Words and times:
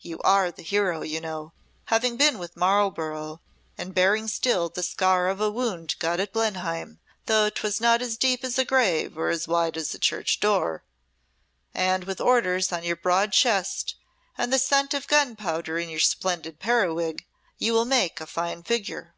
You 0.00 0.20
are 0.20 0.50
the 0.50 0.62
hero, 0.62 1.02
you 1.02 1.20
know, 1.20 1.52
having 1.92 2.16
been 2.16 2.38
with 2.38 2.56
Marlborough, 2.56 3.42
and 3.76 3.92
bearing 3.94 4.26
still 4.26 4.70
the 4.70 4.82
scar 4.82 5.28
of 5.28 5.38
a 5.38 5.50
wound 5.50 5.96
got 5.98 6.18
at 6.18 6.32
Blenheim, 6.32 6.98
though 7.26 7.50
'twas 7.50 7.78
'not 7.78 8.00
as 8.00 8.16
deep 8.16 8.42
as 8.42 8.58
a 8.58 8.64
grave 8.64 9.18
or 9.18 9.28
as 9.28 9.46
wide 9.46 9.76
as 9.76 9.94
a 9.94 9.98
church 9.98 10.40
door.' 10.40 10.82
And 11.74 12.04
with 12.04 12.22
orders 12.22 12.72
on 12.72 12.84
your 12.84 12.96
broad 12.96 13.34
chest 13.34 13.96
and 14.38 14.50
the 14.50 14.58
scent 14.58 14.94
of 14.94 15.06
gunpowder 15.08 15.78
in 15.78 15.90
your 15.90 16.00
splendid 16.00 16.58
periwig 16.58 17.26
you 17.58 17.74
will 17.74 17.84
make 17.84 18.18
a 18.18 18.26
fine 18.26 18.62
figure. 18.62 19.12